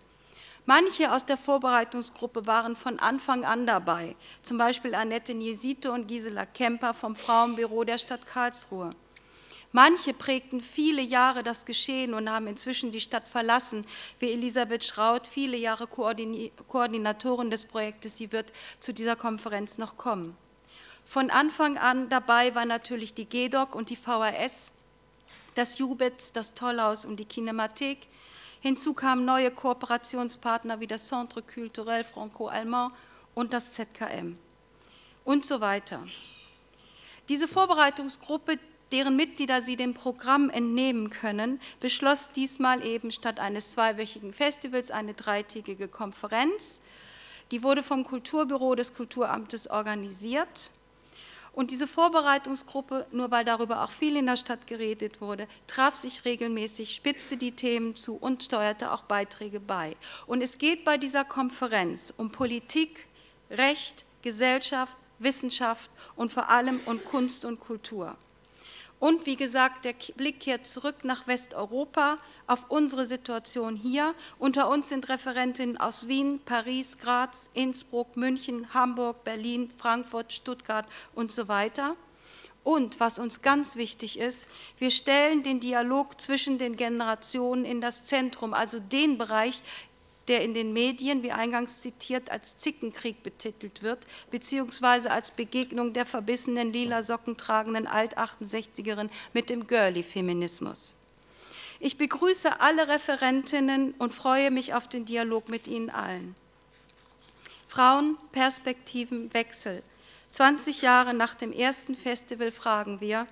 Manche 0.68 1.12
aus 1.12 1.24
der 1.24 1.36
Vorbereitungsgruppe 1.36 2.48
waren 2.48 2.74
von 2.74 2.98
Anfang 2.98 3.44
an 3.44 3.68
dabei, 3.68 4.16
zum 4.42 4.58
Beispiel 4.58 4.96
Annette 4.96 5.32
Niesite 5.32 5.92
und 5.92 6.08
Gisela 6.08 6.44
Kemper 6.44 6.92
vom 6.92 7.14
Frauenbüro 7.14 7.84
der 7.84 7.98
Stadt 7.98 8.26
Karlsruhe. 8.26 8.90
Manche 9.70 10.12
prägten 10.12 10.60
viele 10.60 11.02
Jahre 11.02 11.44
das 11.44 11.66
Geschehen 11.66 12.14
und 12.14 12.28
haben 12.28 12.48
inzwischen 12.48 12.90
die 12.90 13.00
Stadt 13.00 13.28
verlassen, 13.28 13.86
wie 14.18 14.32
Elisabeth 14.32 14.84
Schraut, 14.84 15.28
viele 15.28 15.56
Jahre 15.56 15.86
Koordinatorin 15.86 17.50
des 17.50 17.64
Projektes. 17.64 18.16
Sie 18.16 18.32
wird 18.32 18.52
zu 18.80 18.92
dieser 18.92 19.14
Konferenz 19.14 19.78
noch 19.78 19.96
kommen. 19.96 20.36
Von 21.04 21.30
Anfang 21.30 21.78
an 21.78 22.08
dabei 22.08 22.56
war 22.56 22.64
natürlich 22.64 23.14
die 23.14 23.26
GEDOC 23.26 23.76
und 23.76 23.90
die 23.90 23.96
VHS, 23.96 24.72
das 25.54 25.78
Jubitz, 25.78 26.32
das 26.32 26.54
Tollhaus 26.54 27.04
und 27.04 27.18
die 27.18 27.24
Kinemathek, 27.24 28.08
Hinzu 28.66 28.94
kamen 28.94 29.24
neue 29.24 29.52
Kooperationspartner 29.52 30.80
wie 30.80 30.88
das 30.88 31.06
Centre 31.06 31.40
Culturel 31.40 32.02
Franco-Allemand 32.02 32.92
und 33.32 33.52
das 33.52 33.74
ZKM 33.74 34.36
und 35.24 35.46
so 35.46 35.60
weiter. 35.60 36.04
Diese 37.28 37.46
Vorbereitungsgruppe, 37.46 38.58
deren 38.90 39.14
Mitglieder 39.14 39.62
Sie 39.62 39.76
dem 39.76 39.94
Programm 39.94 40.50
entnehmen 40.50 41.10
können, 41.10 41.60
beschloss 41.78 42.30
diesmal 42.30 42.84
eben 42.84 43.12
statt 43.12 43.38
eines 43.38 43.70
zweiwöchigen 43.70 44.32
Festivals 44.32 44.90
eine 44.90 45.14
dreitägige 45.14 45.86
Konferenz. 45.86 46.80
Die 47.52 47.62
wurde 47.62 47.84
vom 47.84 48.02
Kulturbüro 48.02 48.74
des 48.74 48.94
Kulturamtes 48.94 49.70
organisiert 49.70 50.72
und 51.56 51.70
diese 51.70 51.86
Vorbereitungsgruppe, 51.88 53.06
nur 53.12 53.30
weil 53.30 53.44
darüber 53.44 53.82
auch 53.82 53.90
viel 53.90 54.16
in 54.16 54.26
der 54.26 54.36
Stadt 54.36 54.66
geredet 54.66 55.22
wurde, 55.22 55.48
traf 55.66 55.96
sich 55.96 56.26
regelmäßig, 56.26 56.94
spitzte 56.94 57.38
die 57.38 57.52
Themen 57.52 57.96
zu 57.96 58.14
und 58.14 58.44
steuerte 58.44 58.92
auch 58.92 59.04
Beiträge 59.04 59.58
bei. 59.58 59.96
Und 60.26 60.42
es 60.42 60.58
geht 60.58 60.84
bei 60.84 60.98
dieser 60.98 61.24
Konferenz 61.24 62.12
um 62.14 62.30
Politik, 62.30 63.06
Recht, 63.50 64.04
Gesellschaft, 64.20 64.94
Wissenschaft 65.18 65.90
und 66.14 66.30
vor 66.30 66.50
allem 66.50 66.78
um 66.84 67.02
Kunst 67.02 67.46
und 67.46 67.58
Kultur. 67.58 68.16
Und 68.98 69.26
wie 69.26 69.36
gesagt, 69.36 69.84
der 69.84 69.94
Blick 70.16 70.40
kehrt 70.40 70.66
zurück 70.66 71.04
nach 71.04 71.26
Westeuropa, 71.26 72.16
auf 72.46 72.70
unsere 72.70 73.04
Situation 73.04 73.76
hier. 73.76 74.14
Unter 74.38 74.68
uns 74.70 74.88
sind 74.88 75.08
Referentinnen 75.08 75.76
aus 75.76 76.08
Wien, 76.08 76.40
Paris, 76.44 76.96
Graz, 76.96 77.50
Innsbruck, 77.52 78.16
München, 78.16 78.72
Hamburg, 78.72 79.22
Berlin, 79.22 79.70
Frankfurt, 79.76 80.32
Stuttgart 80.32 80.86
und 81.14 81.30
so 81.30 81.48
weiter. 81.48 81.94
Und 82.66 82.98
was 82.98 83.20
uns 83.20 83.42
ganz 83.42 83.76
wichtig 83.76 84.18
ist, 84.18 84.48
wir 84.78 84.90
stellen 84.90 85.44
den 85.44 85.60
Dialog 85.60 86.20
zwischen 86.20 86.58
den 86.58 86.76
Generationen 86.76 87.64
in 87.64 87.80
das 87.80 88.06
Zentrum, 88.06 88.54
also 88.54 88.80
den 88.80 89.18
Bereich, 89.18 89.62
der 90.28 90.42
in 90.42 90.54
den 90.54 90.72
Medien, 90.72 91.22
wie 91.22 91.32
eingangs 91.32 91.82
zitiert, 91.82 92.30
als 92.30 92.56
Zickenkrieg 92.58 93.22
betitelt 93.22 93.82
wird, 93.82 94.06
beziehungsweise 94.30 95.10
als 95.10 95.30
Begegnung 95.30 95.92
der 95.92 96.06
verbissenen 96.06 96.72
lila 96.72 97.02
Socken 97.02 97.36
tragenden 97.36 97.86
Alt-68erin 97.86 99.08
mit 99.32 99.50
dem 99.50 99.66
Girly-Feminismus. 99.66 100.96
Ich 101.78 101.98
begrüße 101.98 102.60
alle 102.60 102.88
Referentinnen 102.88 103.94
und 103.98 104.14
freue 104.14 104.50
mich 104.50 104.74
auf 104.74 104.88
den 104.88 105.04
Dialog 105.04 105.48
mit 105.48 105.68
Ihnen 105.68 105.90
allen. 105.90 106.34
Frauen, 107.68 108.16
Perspektiven, 108.32 109.32
Wechsel. 109.34 109.82
20 110.30 110.82
Jahre 110.82 111.14
nach 111.14 111.34
dem 111.34 111.52
ersten 111.52 111.94
Festival 111.94 112.50
fragen 112.50 113.00
wir, 113.00 113.26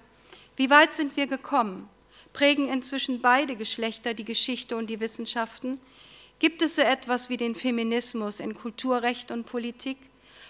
wie 0.57 0.71
weit 0.71 0.93
sind 0.93 1.17
wir 1.17 1.27
gekommen? 1.27 1.89
Prägen 2.33 2.69
inzwischen 2.69 3.21
beide 3.21 3.57
Geschlechter 3.57 4.13
die 4.13 4.25
Geschichte 4.25 4.77
und 4.77 4.91
die 4.91 5.01
Wissenschaften? 5.01 5.81
Gibt 6.39 6.63
es 6.63 6.77
so 6.77 6.83
etwas 6.83 7.31
wie 7.31 7.37
den 7.37 7.55
Feminismus 7.55 8.41
in 8.41 8.55
Kulturrecht 8.55 9.31
und 9.31 9.47
Politik? 9.47 9.99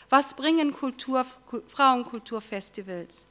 Was 0.09 0.35
bringen 0.35 0.73
Kultur, 0.73 1.27
Frauenkulturfestivals? 1.69 3.29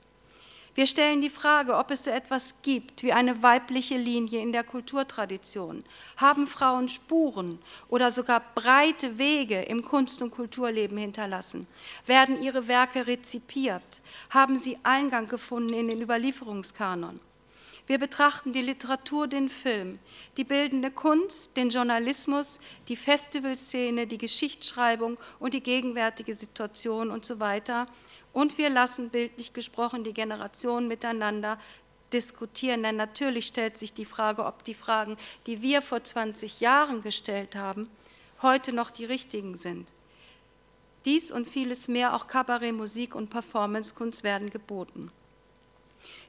Wir 0.75 0.88
stellen 0.88 1.22
die 1.22 1.29
Frage, 1.29 1.75
ob 1.77 1.91
es 1.91 2.05
so 2.05 2.10
etwas 2.10 2.55
gibt 2.63 3.03
wie 3.03 3.13
eine 3.13 3.43
weibliche 3.43 3.95
Linie 3.95 4.41
in 4.41 4.51
der 4.51 4.63
Kulturtradition. 4.63 5.83
Haben 6.17 6.48
Frauen 6.48 6.89
Spuren 6.89 7.60
oder 7.89 8.10
sogar 8.10 8.41
breite 8.55 9.19
Wege 9.19 9.62
im 9.62 9.83
Kunst- 9.86 10.24
und 10.24 10.31
Kulturleben 10.31 10.98
hinterlassen? 10.98 11.67
Werden 12.07 12.41
ihre 12.41 12.67
Werke 12.67 13.05
rezipiert? 13.05 14.01
Haben 14.31 14.57
sie 14.57 14.79
Eingang 14.81 15.27
gefunden 15.27 15.75
in 15.75 15.89
den 15.89 16.01
Überlieferungskanon? 16.01 17.19
Wir 17.86 18.00
betrachten 18.00 18.54
die 18.54 18.62
Literatur, 18.62 19.28
den 19.28 19.50
Film, 19.50 20.00
die 20.38 20.46
bildende 20.46 20.90
Kunst, 20.90 21.58
den 21.58 21.70
Journalismus, 21.70 22.62
die 22.88 22.96
Festivalszene, 22.96 24.08
die 24.08 24.18
Geschichtsschreibung 24.18 25.18
und 25.40 25.54
die 25.54 25.62
gegenwärtige 25.62 26.34
Situation 26.34 27.12
und 27.12 27.25
so 27.25 27.42
weiter. 27.42 27.88
Und 28.32 28.58
wir 28.58 28.70
lassen 28.70 29.10
bildlich 29.10 29.52
gesprochen 29.52 30.06
die 30.06 30.13
Generationen 30.13 30.88
miteinander 30.88 31.60
diskutieren, 32.13 32.84
denn 32.84 32.96
natürlich 32.96 33.48
stellt 33.48 33.78
sich 33.78 33.94
die 33.94 34.06
Frage, 34.06 34.46
ob 34.46 34.63
die 34.63 34.75
Fragen, 34.75 35.18
die 35.46 35.62
wir 35.62 35.82
vor 35.82 36.04
20 36.04 36.62
Jahren 36.62 37.02
gestellt 37.02 37.56
haben, 37.56 37.90
heute 38.42 38.72
noch 38.72 38.92
die 38.92 39.06
richtigen 39.06 39.58
sind. 39.58 39.92
Dies 41.04 41.34
und 41.34 41.50
vieles 41.50 41.90
mehr, 41.90 42.16
auch 42.16 42.28
Kabarett, 42.28 42.74
Musik 42.74 43.13
und 43.13 43.30
Performancekunst 43.30 44.24
werden 44.24 44.52
geboten. 44.52 45.12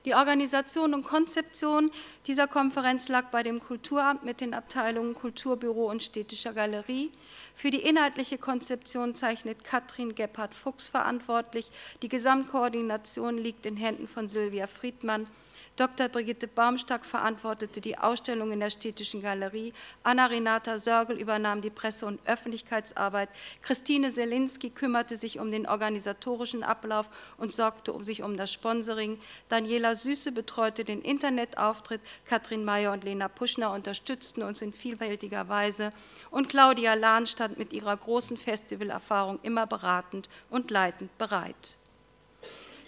Die 0.05 0.15
Organisation 0.15 0.93
und 0.93 1.05
Konzeption 1.05 1.91
dieser 2.27 2.47
Konferenz 2.47 3.09
lag 3.09 3.31
bei 3.31 3.43
dem 3.43 3.59
Kulturamt 3.59 4.23
mit 4.23 4.43
den 4.43 4.53
Abteilungen 4.53 5.15
Kulturbüro 5.15 5.91
und 5.91 6.03
Städtischer 6.03 6.53
Galerie. 6.53 7.11
Für 7.55 7.71
die 7.71 7.81
inhaltliche 7.81 8.37
Konzeption 8.37 9.15
zeichnet 9.15 9.65
Katrin 9.65 10.15
Gebhardt-Fuchs 10.15 10.89
verantwortlich. 10.89 11.71
Die 12.03 12.11
Gesamtkoordination 12.11 13.39
liegt 13.39 13.65
in 13.65 13.79
Händen 13.79 14.07
von 14.07 14.29
Silvia 14.29 14.67
Friedmann 14.67 15.27
Dr. 15.77 16.09
Brigitte 16.09 16.47
Baumstark 16.47 17.05
verantwortete 17.05 17.81
die 17.81 17.99
Ausstellung 17.99 18.53
in 18.53 18.61
der 18.61 18.71
Städtischen 18.71 19.21
Galerie, 19.21 19.73
Anna-Renata 20.05 20.79
Sörgel 20.79 21.19
übernahm 21.19 21.63
die 21.63 21.71
Presse- 21.71 22.07
und 22.07 22.21
Öffentlichkeitsarbeit, 22.29 23.29
Christine 23.61 24.13
Selinski 24.13 24.71
kümmerte 24.71 25.17
sich 25.17 25.41
um 25.41 25.51
den 25.51 25.67
organisatorischen 25.67 26.63
Ablauf 26.63 27.09
und 27.39 27.53
sorgte 27.53 27.93
um 27.93 28.05
sich 28.05 28.23
um 28.23 28.37
das 28.37 28.53
Sponsoring, 28.53 29.19
Daniela 29.49 29.97
Süße 29.97 30.31
betreute 30.31 30.85
den 30.85 31.03
Internetauftritt, 31.03 32.01
Katrin 32.25 32.65
Mayer 32.65 32.93
und 32.93 33.03
Lena 33.03 33.27
Puschner 33.27 33.73
unterstützten 33.73 34.45
uns 34.45 34.63
in 34.63 34.73
vielfältiger 34.73 35.49
Weise 35.49 35.91
und 36.31 36.49
Claudia 36.49 36.95
Lahn 36.95 37.27
stand 37.27 37.59
mit 37.59 37.73
ihrer 37.73 37.97
großen 37.97 38.37
Festivalerfahrung 38.37 39.41
immer 39.43 39.67
beratend 39.67 40.29
und 40.51 40.71
leitend 40.71 41.19
bereit. 41.19 41.79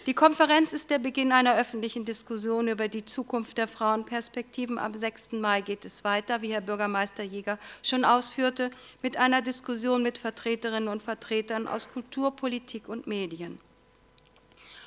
Die 0.07 0.13
Konferenz 0.13 0.71
ist 0.71 0.89
der 0.89 0.99
Beginn 0.99 1.33
einer 1.33 1.57
öffentlichen 1.57 2.05
Diskussion 2.05 2.69
über 2.69 2.87
die 2.87 3.03
Zukunft 3.03 3.57
der 3.57 3.67
Frauenperspektiven. 3.67 4.79
Am 4.79 4.93
6. 4.93 5.33
Mai 5.33 5.59
geht 5.59 5.83
es 5.83 6.05
weiter, 6.05 6.41
wie 6.41 6.53
Herr 6.53 6.61
Bürgermeister 6.61 7.23
Jäger 7.23 7.59
schon 7.83 8.05
ausführte, 8.05 8.71
mit 9.01 9.17
einer 9.17 9.41
Diskussion 9.41 10.01
mit 10.01 10.17
Vertreterinnen 10.17 10.87
und 10.87 11.03
Vertretern 11.03 11.67
aus 11.67 11.89
Kultur, 11.89 12.33
Politik 12.33 12.87
und 12.87 13.05
Medien. 13.05 13.59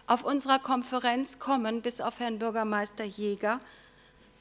Auf 0.07 0.25
unserer 0.25 0.59
Konferenz 0.59 1.39
kommen 1.39 1.83
bis 1.83 2.01
auf 2.01 2.19
Herrn 2.19 2.39
Bürgermeister 2.39 3.05
Jäger 3.05 3.59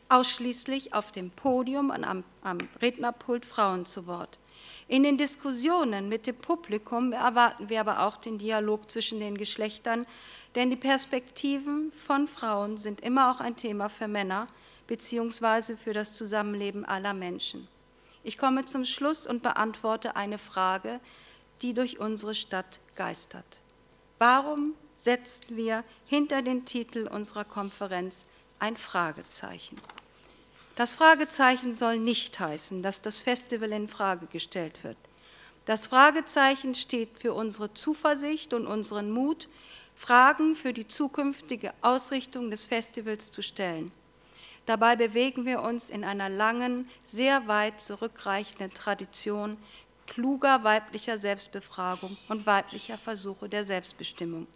ausschließlich 0.07 0.93
auf 0.93 1.11
dem 1.11 1.29
Podium 1.29 1.89
und 1.89 2.05
am, 2.05 2.23
am 2.41 2.57
Rednerpult 2.81 3.45
Frauen 3.45 3.85
zu 3.85 4.07
Wort. 4.07 4.39
In 4.87 5.03
den 5.03 5.17
Diskussionen 5.17 6.09
mit 6.09 6.25
dem 6.25 6.35
Publikum 6.35 7.13
erwarten 7.13 7.69
wir 7.69 7.79
aber 7.81 8.05
auch 8.05 8.17
den 8.17 8.37
Dialog 8.37 8.89
zwischen 8.89 9.19
den 9.19 9.37
Geschlechtern, 9.37 10.05
denn 10.55 10.69
die 10.69 10.75
Perspektiven 10.75 11.91
von 11.91 12.27
Frauen 12.27 12.77
sind 12.77 13.01
immer 13.01 13.31
auch 13.31 13.39
ein 13.39 13.55
Thema 13.55 13.89
für 13.89 14.07
Männer 14.07 14.47
beziehungsweise 14.87 15.77
für 15.77 15.93
das 15.93 16.13
Zusammenleben 16.13 16.83
aller 16.83 17.13
Menschen. 17.13 17.67
Ich 18.23 18.37
komme 18.37 18.65
zum 18.65 18.85
Schluss 18.85 19.27
und 19.27 19.43
beantworte 19.43 20.15
eine 20.15 20.39
Frage, 20.39 20.99
die 21.61 21.73
durch 21.73 21.99
unsere 21.99 22.33
Stadt 22.33 22.79
geistert. 22.95 23.61
Warum 24.17 24.73
setzen 24.95 25.55
wir 25.55 25.83
hinter 26.05 26.41
den 26.41 26.65
Titel 26.65 27.07
unserer 27.07 27.45
Konferenz 27.45 28.25
ein 28.57 28.77
Fragezeichen? 28.77 29.79
Das 30.75 30.95
Fragezeichen 30.95 31.71
soll 31.71 31.97
nicht 31.97 32.39
heißen, 32.39 32.81
dass 32.81 33.01
das 33.01 33.21
Festival 33.21 33.71
in 33.71 33.89
Frage 33.89 34.27
gestellt 34.27 34.83
wird. 34.83 34.97
Das 35.65 35.87
Fragezeichen 35.87 36.73
steht 36.73 37.19
für 37.19 37.33
unsere 37.33 37.73
Zuversicht 37.73 38.53
und 38.53 38.65
unseren 38.65 39.11
Mut, 39.11 39.49
Fragen 39.99 40.55
für 40.55 40.71
die 40.71 40.87
zukünftige 40.87 41.73
Ausrichtung 41.81 42.49
des 42.49 42.65
Festivals 42.65 43.31
zu 43.31 43.41
stellen. 43.41 43.91
Dabei 44.65 44.95
bewegen 44.95 45.45
wir 45.45 45.61
uns 45.61 45.89
in 45.89 46.05
einer 46.05 46.29
langen, 46.29 46.89
sehr 47.03 47.49
weit 47.49 47.81
zurückreichenden 47.81 48.73
Tradition 48.73 49.57
kluger 50.07 50.63
weiblicher 50.63 51.17
Selbstbefragung 51.17 52.15
und 52.29 52.45
weiblicher 52.45 52.97
Versuche 52.97 53.49
der 53.49 53.65
Selbstbestimmung. 53.65 54.47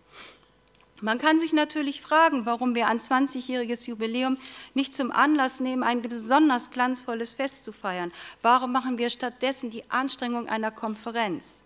Man 1.01 1.19
kann 1.19 1.41
sich 1.41 1.51
natürlich 1.51 1.99
fragen, 1.99 2.45
warum 2.45 2.73
wir 2.73 2.87
ein 2.87 2.99
20-jähriges 2.99 3.85
Jubiläum 3.85 4.37
nicht 4.73 4.93
zum 4.93 5.11
Anlass 5.11 5.59
nehmen, 5.59 5.83
ein 5.83 6.01
besonders 6.01 6.71
glanzvolles 6.71 7.33
Fest 7.33 7.65
zu 7.65 7.73
feiern. 7.73 8.13
Warum 8.41 8.71
machen 8.71 8.97
wir 8.97 9.09
stattdessen 9.09 9.69
die 9.69 9.83
Anstrengung 9.91 10.47
einer 10.47 10.71
Konferenz? 10.71 11.62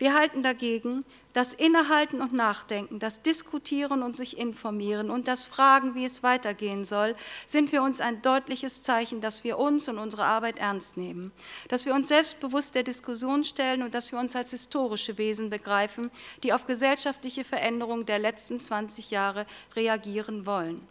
Wir 0.00 0.14
halten 0.14 0.42
dagegen 0.42 1.04
das 1.34 1.52
Innehalten 1.52 2.22
und 2.22 2.32
Nachdenken, 2.32 2.98
das 2.98 3.20
Diskutieren 3.20 4.02
und 4.02 4.16
sich 4.16 4.38
informieren 4.38 5.10
und 5.10 5.28
das 5.28 5.46
Fragen, 5.46 5.94
wie 5.94 6.06
es 6.06 6.22
weitergehen 6.22 6.86
soll, 6.86 7.14
sind 7.46 7.68
für 7.68 7.82
uns 7.82 8.00
ein 8.00 8.22
deutliches 8.22 8.80
Zeichen, 8.80 9.20
dass 9.20 9.44
wir 9.44 9.58
uns 9.58 9.90
und 9.90 9.98
unsere 9.98 10.24
Arbeit 10.24 10.58
ernst 10.58 10.96
nehmen, 10.96 11.32
dass 11.68 11.84
wir 11.84 11.94
uns 11.94 12.08
selbstbewusst 12.08 12.74
der 12.74 12.82
Diskussion 12.82 13.44
stellen 13.44 13.82
und 13.82 13.94
dass 13.94 14.10
wir 14.10 14.18
uns 14.18 14.34
als 14.34 14.52
historische 14.52 15.18
Wesen 15.18 15.50
begreifen, 15.50 16.10
die 16.44 16.54
auf 16.54 16.64
gesellschaftliche 16.64 17.44
Veränderungen 17.44 18.06
der 18.06 18.20
letzten 18.20 18.58
20 18.58 19.10
Jahre 19.10 19.44
reagieren 19.76 20.46
wollen. 20.46 20.88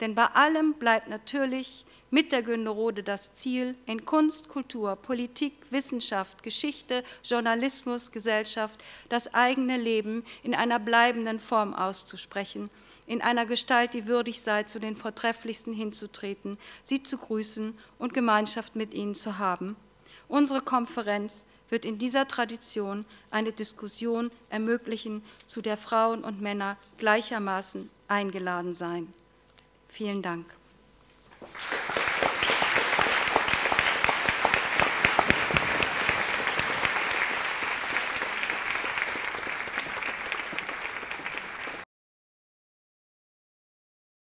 Denn 0.00 0.14
bei 0.14 0.24
allem 0.24 0.72
bleibt 0.72 1.10
natürlich 1.10 1.84
mit 2.10 2.32
der 2.32 2.42
Günderode 2.42 3.02
das 3.02 3.34
Ziel, 3.34 3.74
in 3.86 4.04
Kunst, 4.04 4.48
Kultur, 4.48 4.96
Politik, 4.96 5.52
Wissenschaft, 5.70 6.42
Geschichte, 6.42 7.04
Journalismus, 7.22 8.10
Gesellschaft 8.10 8.82
das 9.08 9.34
eigene 9.34 9.76
Leben 9.76 10.24
in 10.42 10.54
einer 10.54 10.78
bleibenden 10.78 11.40
Form 11.40 11.74
auszusprechen, 11.74 12.70
in 13.06 13.22
einer 13.22 13.46
Gestalt, 13.46 13.94
die 13.94 14.06
würdig 14.06 14.40
sei, 14.42 14.64
zu 14.64 14.78
den 14.78 14.96
Vortrefflichsten 14.96 15.72
hinzutreten, 15.72 16.58
sie 16.82 17.02
zu 17.02 17.16
grüßen 17.16 17.76
und 17.98 18.14
Gemeinschaft 18.14 18.76
mit 18.76 18.94
ihnen 18.94 19.14
zu 19.14 19.38
haben. 19.38 19.76
Unsere 20.28 20.60
Konferenz 20.60 21.44
wird 21.70 21.84
in 21.84 21.98
dieser 21.98 22.28
Tradition 22.28 23.04
eine 23.30 23.52
Diskussion 23.52 24.30
ermöglichen, 24.50 25.22
zu 25.46 25.62
der 25.62 25.76
Frauen 25.76 26.24
und 26.24 26.40
Männer 26.40 26.76
gleichermaßen 26.98 27.90
eingeladen 28.08 28.74
sein. 28.74 29.12
Vielen 29.88 30.22
Dank. 30.22 30.46
Thank 31.40 31.96
you. 31.98 32.07